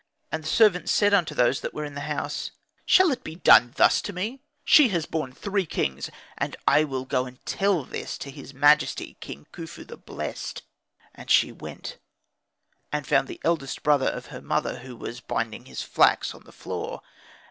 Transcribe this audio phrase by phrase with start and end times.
[0.31, 2.49] And the servant said unto those that were in the house,
[2.87, 4.41] "Shall it be done thus unto me?
[4.63, 9.15] She has borne three kings, and I will go and tell this to his majesty
[9.19, 10.63] King Khufu the blessed."
[11.13, 11.99] And she went,
[12.91, 16.51] and found the eldest brother of her mother, who was binding his flax on the
[16.51, 17.03] floor.